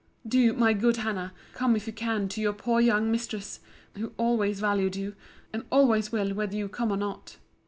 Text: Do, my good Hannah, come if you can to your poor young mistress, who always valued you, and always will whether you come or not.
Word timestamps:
Do, 0.27 0.51
my 0.53 0.73
good 0.73 0.97
Hannah, 0.97 1.31
come 1.53 1.75
if 1.75 1.85
you 1.85 1.93
can 1.93 2.27
to 2.29 2.41
your 2.41 2.53
poor 2.53 2.81
young 2.81 3.11
mistress, 3.11 3.59
who 3.95 4.13
always 4.17 4.59
valued 4.59 4.95
you, 4.95 5.13
and 5.53 5.63
always 5.71 6.11
will 6.11 6.33
whether 6.33 6.55
you 6.55 6.67
come 6.69 6.91
or 6.91 6.97
not. 6.97 7.37